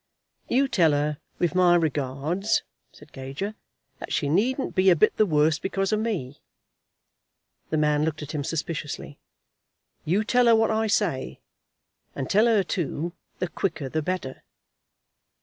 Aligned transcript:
"You 0.47 0.67
tell 0.67 0.93
her, 0.93 1.19
with 1.37 1.53
my 1.53 1.75
regards," 1.75 2.63
said 2.91 3.13
Gager, 3.13 3.53
"that 3.99 4.11
she 4.11 4.29
needn't 4.29 4.73
be 4.73 4.89
a 4.89 4.95
bit 4.95 5.15
the 5.17 5.27
worse 5.27 5.59
because 5.59 5.93
of 5.93 5.99
me." 5.99 6.41
The 7.69 7.77
man 7.77 8.03
looked 8.03 8.23
at 8.23 8.31
him 8.31 8.43
suspiciously. 8.43 9.19
"You 10.03 10.23
tell 10.23 10.47
her 10.47 10.55
what 10.55 10.71
I 10.71 10.87
say. 10.87 11.39
And 12.15 12.27
tell 12.31 12.47
her, 12.47 12.63
too, 12.63 13.13
the 13.37 13.47
quicker 13.47 13.89
the 13.89 14.01
better. 14.01 14.41